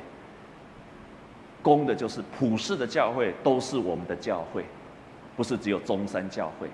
[1.62, 4.64] 公的就是普世的教会，都是我们的教会，
[5.36, 6.68] 不是只有中山教会，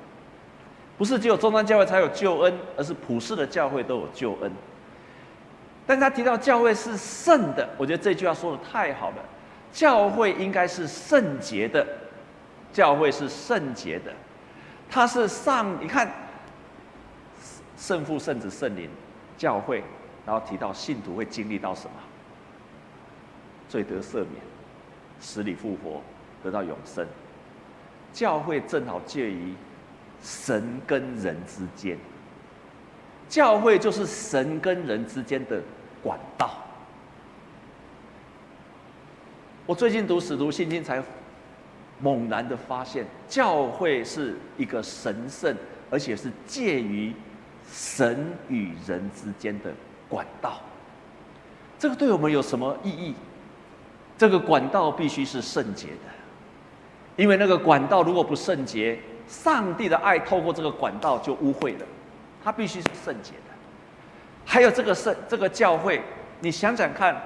[0.97, 4.53] 不是只有中山教会才有救恩，而是普世的教会都有救恩。
[5.87, 9.17] 但他提到教会是圣的，我觉得这句话说得太好了。
[9.73, 11.85] 教会应该是圣洁的，
[12.73, 14.13] 教会是圣洁的，
[14.89, 16.09] 它是上，你看，
[17.77, 18.89] 圣父、圣子、圣灵，
[19.37, 19.83] 教会，
[20.25, 21.97] 然后提到信徒会经历到什么？
[23.69, 24.41] 罪得赦免，
[25.19, 26.01] 死里复活，
[26.45, 27.05] 得到永生。
[28.13, 29.53] 教会正好介于
[30.25, 31.99] 神跟人之间，
[33.29, 35.61] 教会就是神跟人之间的
[36.03, 36.51] 管道。
[39.67, 41.03] 我最近读《使徒信经》，才
[42.01, 45.55] 猛然的发现，教会是一个神圣，
[45.91, 47.13] 而且是介于
[47.71, 49.71] 神与人之间的
[50.09, 50.61] 管道。
[51.79, 53.15] 这个对我们有什么意义？
[54.17, 56.11] 这个管道必须是圣洁的，
[57.17, 61.87] 因为那个管道如果不圣洁，上帝的爱透过这个管道就污秽了。
[62.43, 63.53] 它必须是圣洁的。
[64.45, 66.03] 还有这个圣这个教会，
[66.41, 67.17] 你想想看，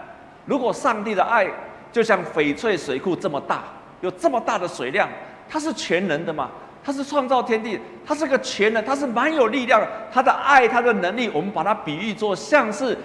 [0.47, 1.49] 如果上帝的爱，
[1.91, 3.65] 就像翡翠水库这么大，
[4.01, 5.09] 有这么大的水量，
[5.49, 6.51] 它是全能的嘛？
[6.85, 9.89] 它是创造天地，它是个全能，它是蛮有力量的。
[10.13, 12.97] 它的爱，它的能力，我们把它比喻作像是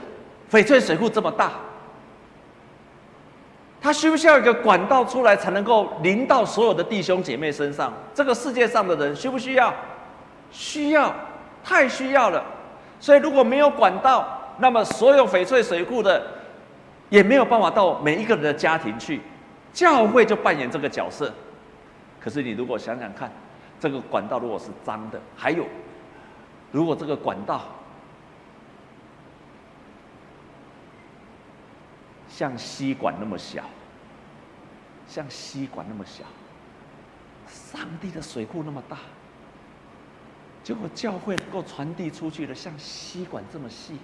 [0.51, 1.53] 翡翠水库这么大。
[3.83, 7.93] 它需不需要一个管道出来，才能够临到所有的弟兄姐妹身上？
[8.15, 9.71] 这个世界上的人需不需要？
[10.49, 11.13] 需要，
[11.63, 12.43] 太需要了。
[12.99, 16.25] 所以如果没有管道，那么所有翡翠水库的。
[17.09, 19.21] 也没有办法到每一个人的家庭去，
[19.71, 21.31] 教会就扮演这个角色。
[22.19, 23.31] 可是你如果想想看，
[23.79, 25.63] 这个管道如果是脏的，还有，
[26.71, 27.61] 如果这个管道
[32.35, 33.63] 像吸管那么小，
[35.07, 36.23] 像吸管那么小，
[37.47, 38.97] 上帝的水库那么大，
[40.63, 43.99] 结果教会能够传递出去的像吸管这么细，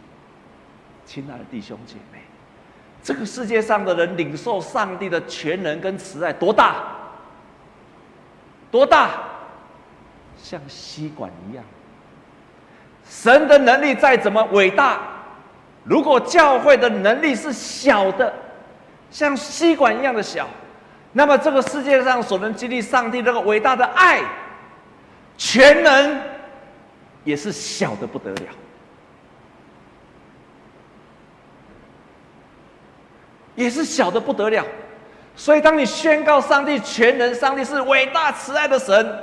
[1.06, 2.20] 亲爱的弟兄姐妹。
[3.02, 6.84] 这个世界上的人领受上帝的全能跟慈爱多大？
[8.70, 9.24] 多大？
[10.38, 11.64] 像吸管一样。
[13.10, 15.19] 神的能力再怎么伟大，
[15.84, 18.32] 如果教会的能力是小的，
[19.10, 20.48] 像吸管一样的小，
[21.14, 24.22] 那么这个世界上所能经历上帝这个伟大的爱、
[25.38, 26.22] 全能，
[27.24, 28.42] 也是小的不得了。
[33.56, 34.66] 也是小的不得了，
[35.36, 39.22] 所以当你宣告上帝全能，上帝是伟大慈爱的神，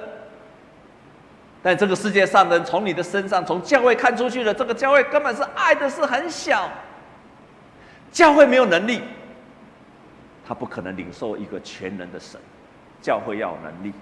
[1.67, 6.71] 但这个世界上的人从你的身上，从教会看出去的这个教会根本是爱的是很小，
[8.13, 9.03] 教会没有能力，
[10.47, 12.41] 他不可能领受一个全能的神，
[13.03, 13.93] 教会要有能力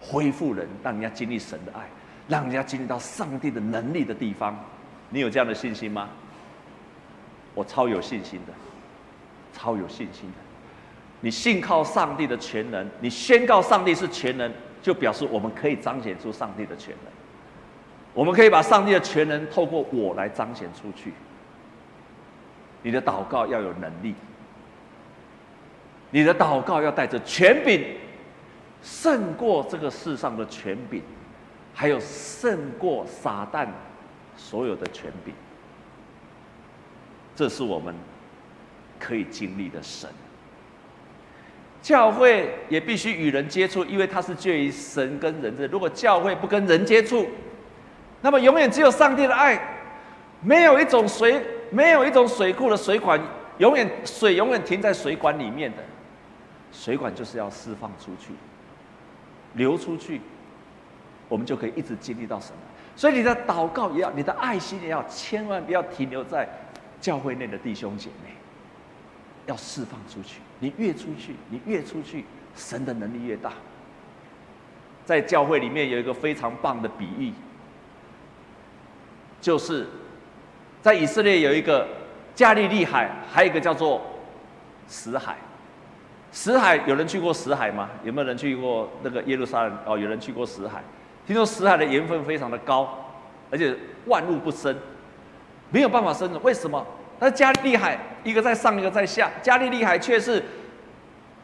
[0.00, 1.88] 恢复人，让人家经历神的爱，
[2.26, 4.58] 让人家经历到上帝的能力的地方，
[5.10, 6.08] 你有这样的信心吗？
[7.54, 8.52] 我超有信心的。
[9.52, 10.38] 超有信心的，
[11.20, 14.52] 你信靠上帝的全能，你宣告上帝是全能，
[14.82, 17.12] 就表示我们可以彰显出上帝的全能。
[18.12, 21.14] 我们可以把上帝的全能透过我来彰显出去。
[22.82, 24.14] 你的祷告要有能力，
[26.10, 27.96] 你的祷告要带着权柄，
[28.82, 31.00] 胜过这个世上的权柄，
[31.72, 33.68] 还有胜过撒旦
[34.36, 35.32] 所有的权柄。
[37.34, 37.94] 这是我们
[38.98, 40.10] 可以经历的神。
[41.82, 45.66] 教会也必须与人接触，因为它是介于神跟人的。
[45.66, 47.28] 如果教会不跟人接触，
[48.20, 49.60] 那么永远只有上帝的爱，
[50.40, 51.44] 没有一种水。
[51.74, 53.18] 没有一种水库的水管
[53.56, 55.78] 永远水永远停在水管里面的，
[56.70, 58.34] 水管就是要释放出去，
[59.54, 60.20] 流出去，
[61.30, 62.50] 我们就可以一直经历到神。
[62.94, 66.46] 所以你的祷告也要，你的爱心也要，千万不要停留在
[67.00, 68.34] 教会内的弟兄姐妹，
[69.46, 70.42] 要释放出去。
[70.62, 73.52] 你越出去，你越出去，神的能力越大。
[75.04, 77.32] 在教会里面有一个非常棒的比喻，
[79.40, 79.86] 就是。
[80.80, 81.86] 在以色列有一个
[82.34, 84.02] 加利利海，还有一个叫做
[84.88, 85.36] 死海。
[86.32, 87.88] 死海有人去过死海吗？
[88.02, 89.78] 有没有人去过那个耶路撒冷？
[89.86, 90.82] 哦，有人去过死海。
[91.24, 92.98] 听说死海的盐分非常的高，
[93.48, 94.76] 而且万物不生，
[95.70, 96.42] 没有办法生存。
[96.42, 96.84] 为什么？
[97.22, 100.42] 那加利利海一个在上，一个在下，加利利海却是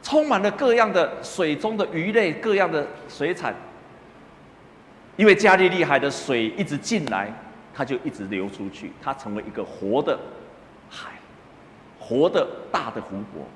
[0.02, 3.54] 充满了各样的水中的鱼类，各样的水产。
[5.16, 7.32] 因为加利利海的水一直进来。
[7.72, 10.18] 它就一直流出去，它成为一个活的
[10.90, 11.10] 海，
[12.00, 13.46] 活的大的湖泊。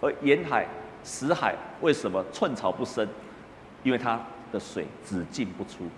[0.00, 0.64] 而沿海、
[1.02, 3.04] 死海为什么寸草不生？
[3.82, 4.20] 因为它
[4.52, 5.90] 的水只进不出。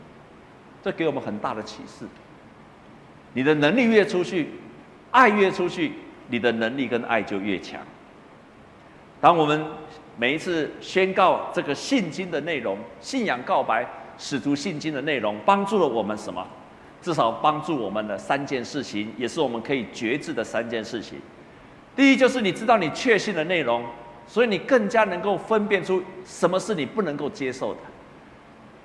[0.82, 2.06] 这给我们很大的启示。
[3.34, 4.52] 你的能力越出去，
[5.16, 5.92] 爱越出去，
[6.28, 7.80] 你的能力跟爱就越强。
[9.18, 9.64] 当我们
[10.18, 13.86] 每一次宣告这个信经的内容、信仰告白、
[14.18, 16.46] 使徒信经的内容，帮助了我们什么？
[17.00, 21.18] 至少帮助我们的三件事情，也是我们可以觉知的三件事情。
[21.94, 23.82] 第一，就是你知道你确信的内容，
[24.26, 27.80] 所以你更加能够分辨出什么是你不能够接受的。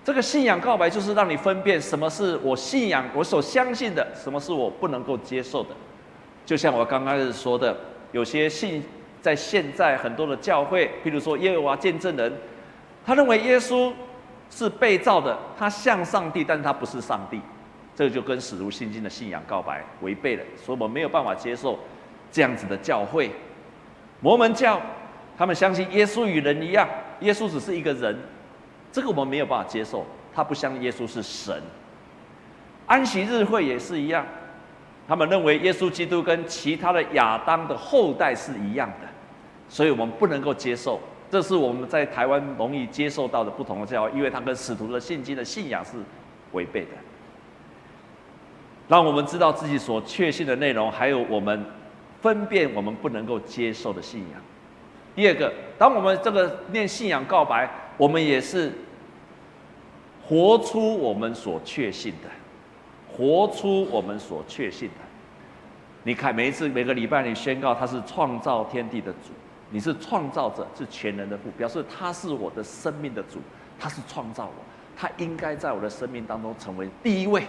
[0.05, 5.69] 这个信仰告白就是让你分辨什么是我信仰、我所相信的，什么是我不能够接受的。
[6.45, 7.75] 就像我刚刚说的，
[8.11, 8.83] 有些信
[9.21, 12.31] 在现在很多的教会，譬如说耶和华见证人，
[13.05, 13.93] 他认为耶稣
[14.49, 17.39] 是被造的，他像上帝，但是他不是上帝。
[17.93, 21.77] 这就跟使徒信经的信仰告白违背了，所以我们没有办法接受
[22.31, 23.29] 这样子的教会。
[24.21, 24.81] 摩门教，
[25.37, 26.87] 他们相信耶稣与人一样，
[27.19, 28.17] 耶稣只是一个人，
[28.91, 30.05] 这个我们没有办法接受。
[30.33, 31.61] 他不相信耶稣是神。
[32.87, 34.25] 安息日会也是一样，
[35.07, 39.07] 他们认为耶稣基督跟其他的亚当的后代是一样的，
[39.67, 40.99] 所以我们不能够接受。
[41.29, 45.91] 这是我们在台湾容易接受到的不同的教，因为他跟使徒的信经的信仰是
[46.51, 46.87] 违背的。
[48.87, 51.65] 让我们知道自己所确信的内容，还有我们
[52.21, 54.41] 分辨我们不能够接受的信仰。
[55.15, 58.71] 第二个，当我们这个念信仰告白，我们也是
[60.27, 62.29] 活出我们所确信的，
[63.15, 64.95] 活出我们所确信的。
[66.03, 69.29] 你看，每一次每个礼拜你宣告他是创造天地的主，
[69.69, 73.39] 你是创造者，是全能的父，表示他是我的生命的主，
[73.79, 74.53] 他是创造我，
[74.97, 77.43] 他应该在我的生命当中成为第一位。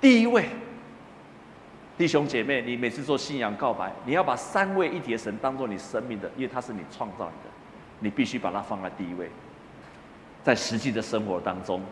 [0.00, 0.48] 第一位，
[1.96, 7.50] 弟兄姐妹，你每次做信仰告白，你要把三位一体的神当做你生命的，因为他是你创造你的，
[8.00, 9.30] 你必须把它放在第一位。
[10.42, 11.82] 在实际的生活当中，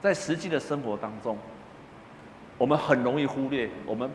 [0.00, 1.36] 在实际的生活当中，
[2.58, 4.10] 我们很容易忽略，我们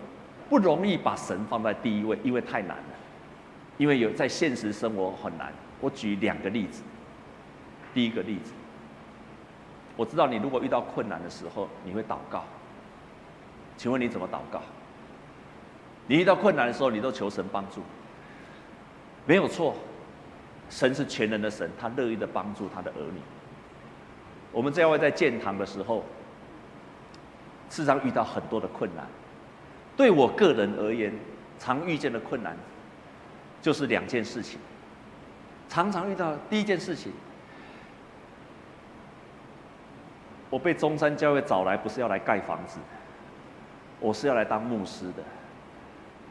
[0.49, 2.83] 不容易把神放在第一位，因为太难了，
[3.77, 5.53] 因为有在现实生活很难。
[5.79, 6.81] 我举两个例子，
[7.93, 8.51] 第一个例子，
[9.95, 12.43] 我知道你如果遇到困难的时候，你会祷告。
[13.77, 14.61] 请问你怎么祷告？
[16.07, 17.81] 你遇到困难的时候，你都求神帮助，
[19.25, 19.75] 没有错。
[20.69, 23.19] 神是全能的神，他乐意的帮助他的儿女。
[24.51, 26.05] 我们教会在建堂的时候，
[27.71, 29.03] 事实上遇到很多的困难。
[29.97, 31.11] 对我个人而言，
[31.57, 32.55] 常遇见的困难
[33.63, 34.59] 就是两件事情。
[35.67, 37.11] 常常遇到第一件事情，
[40.51, 42.77] 我被中山教会找来，不是要来盖房子。
[44.01, 45.23] 我是要来当牧师的，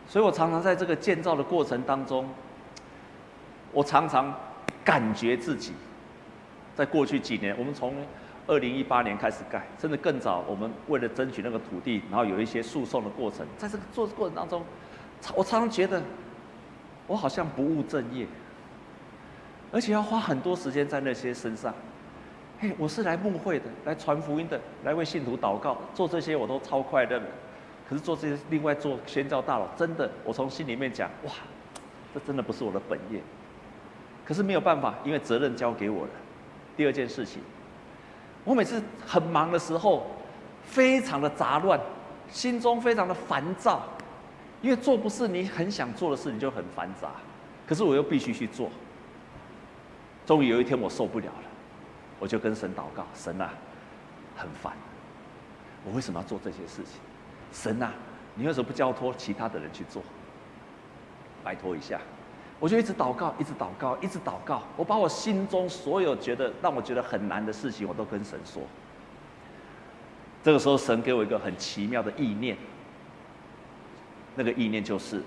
[0.08, 2.28] 所以我常常在这个建造的过程当中，
[3.70, 4.34] 我常常
[4.84, 5.72] 感觉自己，
[6.74, 7.94] 在过去几年，我们从
[8.50, 14.64] 二零一八年开始盖，甚至更早，我们为了争取那个土地，然后有一些诉讼的过程，在这个做过程当中，
[15.36, 16.02] 我常常觉得，
[17.06, 18.26] 我好像不务正业，
[19.70, 21.72] 而且要花很多时间在那些身上。
[22.58, 27.22] 嘿，我是来牧会的，来传福音的，来为信徒祷告，做这些我都超快乐。
[27.88, 31.30] 可是做这些，另外做宣教大佬，真的，我从心里面讲，哇，
[32.12, 33.20] 这真的不是我的本业。
[34.24, 36.10] 可是没有办法，因为责任交给我了。
[36.76, 37.40] 第二件事情，
[38.50, 40.04] 我每次很忙的时候，
[40.64, 41.78] 非常的杂乱，
[42.28, 43.84] 心中非常的烦躁，
[44.60, 47.10] 因为做不是你很想做的事，你就很繁杂。
[47.64, 48.68] 可是我又必须去做。
[50.26, 51.48] 终于有一天我受不了了，
[52.18, 53.50] 我就跟神祷告：神啊，
[54.36, 54.72] 很烦，
[55.84, 57.00] 我为什么要做这些事情？
[57.52, 57.92] 神啊，
[58.34, 60.02] 你为什么不交托其他的人去做？
[61.44, 62.00] 拜托一下。
[62.60, 64.62] 我就一直祷告，一直祷告，一直祷告。
[64.76, 68.62] 我把我心中所有觉得让我觉得很难的事情，我都跟神说。
[70.44, 72.56] 这个时候，神给我一个很奇妙的意念。
[74.36, 75.22] 那个意念就是：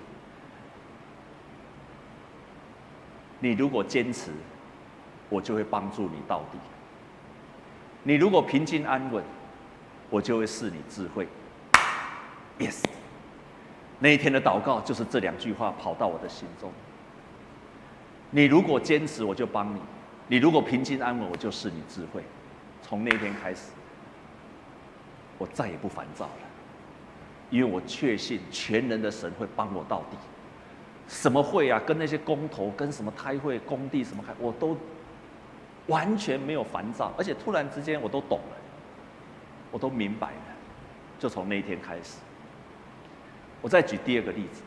[3.40, 4.30] 你如果坚持，
[5.28, 6.58] 我就会帮助你到底；
[8.02, 9.22] 你如果平静安稳，
[10.08, 11.28] 我就会赐你智慧。
[12.58, 12.82] Yes，
[13.98, 16.72] 那一天的祷告就是这两句话跑到我的心中。
[18.34, 19.78] 你如果坚持，我就帮你；
[20.26, 22.20] 你如果平静安稳，我就是你智慧。
[22.82, 23.70] 从那天开始，
[25.38, 26.32] 我再也不烦躁了，
[27.48, 30.16] 因为我确信全能的神会帮我到底。
[31.06, 31.80] 什么会啊？
[31.86, 34.76] 跟那些工头、跟什么开会、工地什么开，我都
[35.86, 38.56] 完全没有烦躁，而且突然之间我都懂了，
[39.70, 40.56] 我都明白了。
[41.20, 42.18] 就从那一天开始，
[43.62, 44.60] 我再举第二个例子。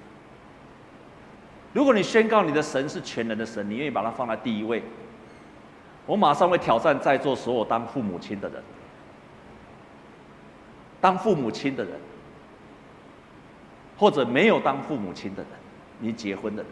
[1.74, 4.82] 如果你宣告你的神是全能的神，你愿意把它放在第一位，
[6.08, 8.64] 我马上会挑战在座所有当父母亲的人，
[11.00, 11.94] 当父母亲的人，
[13.96, 15.52] 或者没有当父母亲的人，
[16.00, 16.72] 你结婚的人，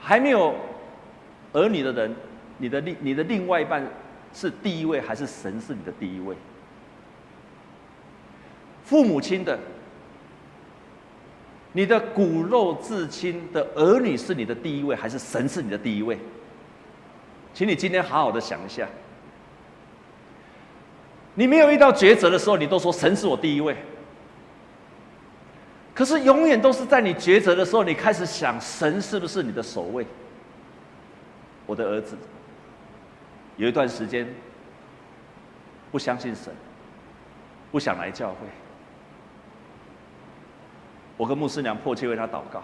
[0.00, 0.54] 还没有
[1.52, 2.16] 儿女的人，
[2.56, 3.86] 你的另你的另外一半
[4.32, 6.34] 是第一位还是神是你的第一位？
[8.82, 9.56] 父母亲的。
[11.72, 16.18] 你的骨肉至亲的儿女是你的第一位，还是神是你的第一位？
[17.52, 18.88] 请你今天好好的想一下。
[21.34, 23.76] 你没有遇到抉择的时候，你都说神是我第一位。
[25.94, 30.06] 可是永远都是在你抉择的时候，你开始想神是不是你的首位？
[31.66, 32.16] 我的儿子
[33.56, 34.26] 有一段时间
[35.90, 36.52] 不相信神，
[37.70, 38.36] 不想来教会。
[41.18, 42.62] 我跟牧师娘迫切为他祷告，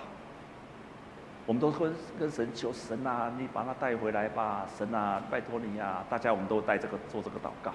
[1.44, 6.04] 我们都跟跟神求神啊，你把他带回来吧，神啊，拜托你呀、啊！
[6.08, 7.72] 大家我们都带这个做这个祷告。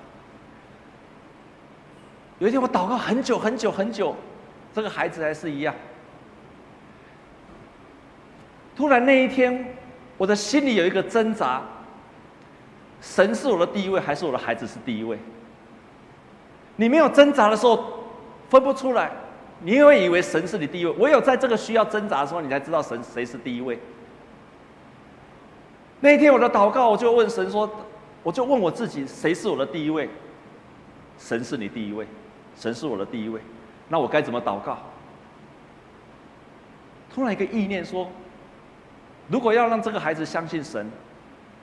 [2.40, 4.16] 有一天我祷告很久很久很久，
[4.74, 5.76] 这个孩子还是一样。
[8.74, 9.76] 突然那一天，
[10.18, 11.62] 我的心里有一个挣扎：
[13.02, 15.20] 神是我的第一位，还是我的孩子是第一位？
[16.78, 17.84] 你没有挣扎的时候，
[18.50, 19.12] 分不出来。
[19.62, 23.78] 你会以为神是你第一位，唯有在这个需要挣扎的时候，你才知道神谁是第一位。
[26.00, 27.70] 那一天我的祷告，我就问神说，
[28.24, 30.10] 我就问我自己，谁是我的第一位？
[31.18, 32.08] 神是你第一位，
[32.56, 33.42] 神是我的第一位，
[33.90, 34.78] 那我该怎么祷告？
[37.14, 38.10] 突然一个意念说，
[39.28, 40.90] 如果要让这个孩子相信神，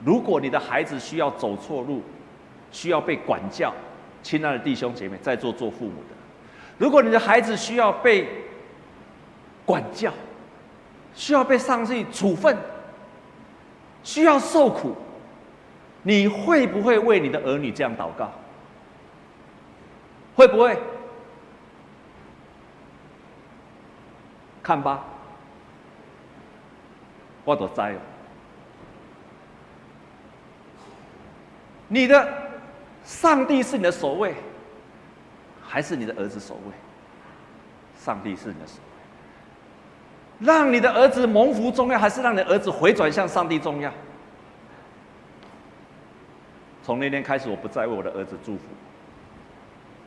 [0.05, 2.03] 如果你的孩子需要走错路，
[2.71, 3.73] 需要被管教，
[4.21, 6.16] 亲爱的弟兄姐妹，在座做父母的。
[6.77, 8.29] 如果你的孩子需要被
[9.65, 10.13] 管教，
[11.13, 12.55] 需要被上帝处分，
[14.03, 14.95] 需要受苦，
[16.03, 18.31] 你会不会为你的儿女这样祷告？
[20.35, 20.79] 会不会？
[24.61, 25.03] 看吧，
[27.43, 27.95] 我都知了。
[31.87, 32.27] 你的
[33.03, 34.35] 上帝是你的首位。
[35.67, 36.71] 还是你的儿子首位，
[37.99, 40.45] 上帝是你的首位。
[40.45, 43.91] 让你的儿子蒙福重要，还是让你的儿子回转向上帝重要？
[46.83, 48.61] 从那天开始，我不再为我的儿子祝福。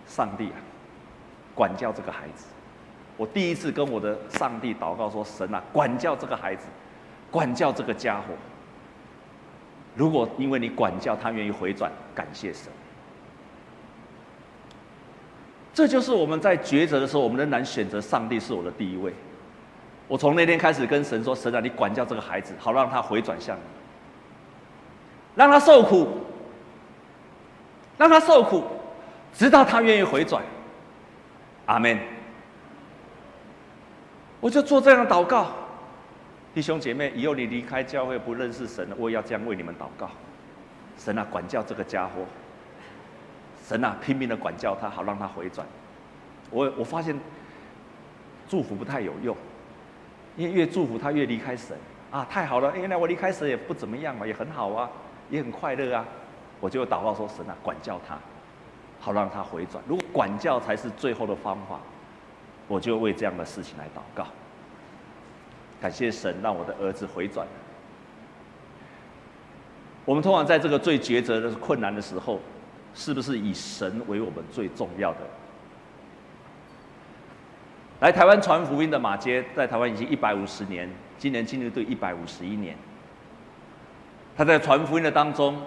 [0.07, 0.57] 上帝啊，
[1.55, 2.47] 管教这个孩子。
[3.19, 6.67] 我第一次跟我的上帝祷告说：“神啊，管教这个孩子，
[7.31, 8.35] 管教这个家伙。
[9.95, 12.73] 如果因为你管教他愿意回转，感谢神。”
[15.73, 19.13] 这就是我们在抉择的时候，我们仍然选择上帝是我的第一位。
[20.09, 23.63] 我从那天开始跟神说：“神啊，你管教这个孩子，好让他回转向你，
[25.37, 26.09] 让他受苦，
[27.97, 28.65] 让他受苦，
[29.33, 30.43] 直到他愿意回转。”
[31.67, 31.97] 阿门。
[34.41, 35.53] 我就做这样的祷告，
[36.53, 40.11] 弟兄姐妹，以后你离开教会不认识神，我也要这样为你们祷告。
[40.99, 42.25] 神啊，管教这个家伙。
[43.71, 45.65] 神啊，拼命的管教他，好让他回转。
[46.51, 47.17] 我我发现
[48.49, 49.37] 祝福不太有用，
[50.37, 51.77] 因为越祝福他越离开神
[52.11, 54.91] 啊，太好了，原来我离开神也不怎么样嘛，也很好啊，
[55.31, 56.05] 也很快乐啊，
[56.59, 58.19] 我就祷告说神啊，管教他，
[58.99, 59.81] 好让他回转。
[59.87, 61.79] 如果管教才是最后的方法，
[62.67, 64.27] 我就为这样的事情来祷告。
[65.81, 67.47] 感谢神让我的儿子回转。
[70.05, 72.41] 我们通常在这个最抉择的困难的时候，
[72.95, 75.19] 是不是以神为我们最重要的？
[78.01, 80.89] 来台湾传福音的马街，在台湾已经一百五十年，
[81.19, 82.75] 今年进入第一百五十一年。
[84.37, 85.61] 他在传福音的当中，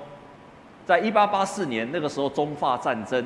[0.83, 3.23] 在一八八四年那个时候中法战争，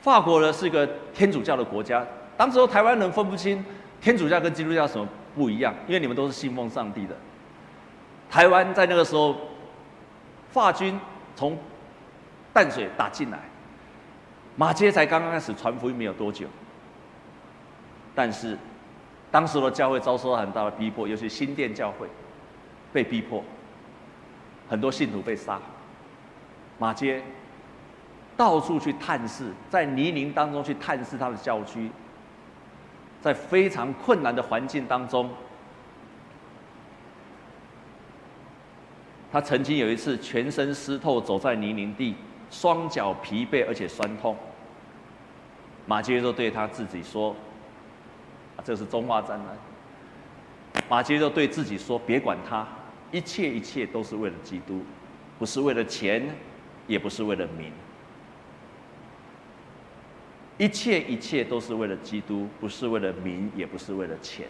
[0.00, 2.06] 法国呢是一个天主教的国家，
[2.36, 3.64] 当时候台湾人分不清
[4.00, 7.16] 天主教跟基督教什么不一样，因为你们都是信奉上帝的。
[8.30, 9.34] 台湾在那个时候，
[10.50, 10.96] 法军
[11.34, 11.58] 从
[12.52, 13.38] 淡水打进来，
[14.56, 16.46] 马街才刚刚开始传福音没有多久。
[18.14, 18.58] 但是，
[19.30, 22.06] 当时的教会遭受了很大的逼迫，尤其新店教会
[22.92, 23.42] 被逼迫，
[24.68, 25.58] 很多信徒被杀。
[26.78, 27.22] 马街
[28.36, 31.90] 到处去探视，在泥泞当中去探视他的教区，
[33.22, 35.30] 在非常困难的环境当中，
[39.30, 42.14] 他曾经有一次全身湿透，走在泥泞地，
[42.52, 44.36] 双脚疲惫而且酸痛。
[45.86, 47.34] 马偕就对他自己说。
[48.62, 50.82] 这是中华战争。
[50.88, 52.64] 马偕就对自己说：“别管他，
[53.10, 54.84] 一切一切都是为了基督，
[55.36, 56.22] 不是为了钱，
[56.86, 57.72] 也不是为了名。
[60.58, 64.46] 一切一切都是为了基督，不是为了名，也不是为了钱。”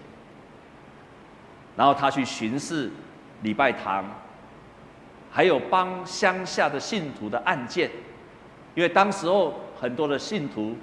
[1.74, 2.90] 然后他去巡视
[3.40, 4.04] 礼拜堂，
[5.32, 7.90] 还有帮乡下的信徒的案件，
[8.74, 10.76] 因为当时候很多的信徒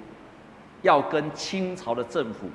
[0.82, 2.50] 要跟清朝的政府。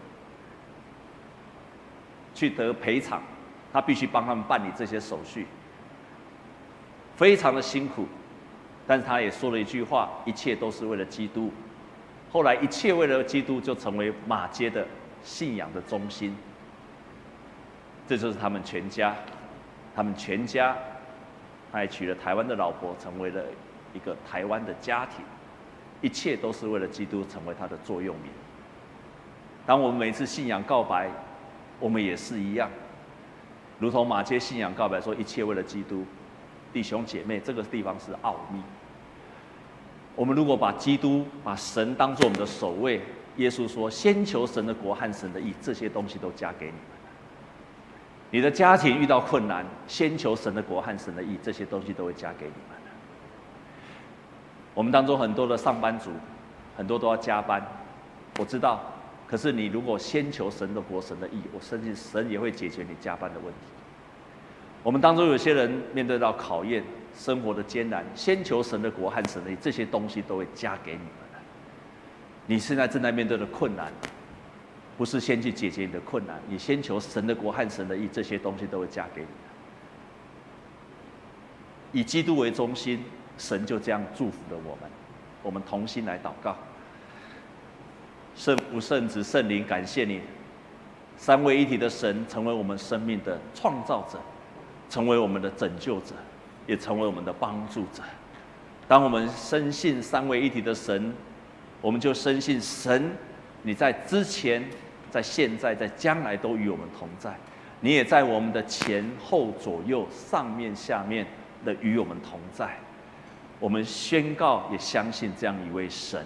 [2.34, 3.24] 去得赔偿，
[3.72, 5.48] 他必须帮他们办理这些手续，
[7.16, 8.06] 非常的辛苦，
[8.86, 11.50] 但是他也说了一句话：一切都是为了基督。
[12.34, 14.86] 后来，一切为了基督就成为马街的
[15.24, 16.36] 信仰的中心。
[18.06, 19.16] 这就是他们全家，
[19.96, 20.76] 他们全家，
[21.76, 23.43] 他还娶了台湾的老婆，成为了
[23.93, 25.26] 一个台湾的家庭。
[25.99, 28.32] 一切都是为了基督，成为他的座右铭。
[29.65, 31.09] 当我们每次信仰告白。
[31.78, 32.69] 我们也是一样，
[33.80, 36.05] 如同马街信仰告白说：“一切为了基督，
[36.71, 38.61] 弟兄姐妹，这个地方是奥秘。
[40.15, 43.01] 我们如果把基督、把神当做我们的首位，
[43.36, 46.73] 耶稣说：‘先求神的国和神的义，这些东西都加给你。’
[48.36, 52.77] 你的家庭遇到困难，先求神的国和神的义，这些东西都会加给你们。
[54.73, 56.11] 我们当中很多的上班族，
[56.75, 57.65] 很多都要加班，
[58.38, 58.81] 我知道。”
[59.25, 63.59] 可是你如果先求神的国、神的义，我相信神也会解决你加班的问题。
[64.83, 66.83] 我们当中有些人面对到考验、
[67.15, 71.41] 生活的艰难，先求神的国和神的义，这些东西都会加给你们。
[72.47, 73.93] 你现在正在面对的困难，
[74.98, 79.28] 不是先去解决你的困难，你先求神的国和神的义，这些东西都会加给你。
[82.00, 83.04] 以基督为中心，
[83.38, 84.89] 神就这样祝福了我们。
[85.43, 86.56] 我们同心来祷告。
[88.36, 90.20] 圣父、圣子、圣灵，感谢你，
[91.18, 94.20] 三位一体的神成为我们生命的创造者，
[94.89, 96.16] 成为我们的拯救者，
[96.68, 98.04] 也成为我们的帮助者。
[98.88, 101.14] 当我们深信三位一体的神，
[101.82, 103.12] 我们就深信神，
[103.62, 104.68] 你在之前、
[105.16, 107.34] 在现在、在将来都与我们同在。
[107.80, 111.26] 你也在我们的前后左右、上面下面
[111.63, 112.70] 的与我们同在。
[113.61, 116.22] 我们宣告，也相信这样一位神。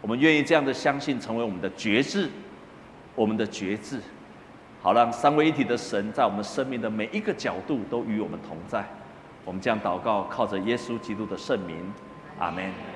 [0.00, 2.28] 我们愿意这样的相信，成为我们的觉志，
[3.14, 4.00] 我们的觉志，
[4.82, 8.84] 好让三位一体的神在我们生命的每一个角度都与我们同在。
[9.44, 11.76] 我们这样祷告，靠着耶稣基督的圣名，
[12.40, 12.93] 阿门。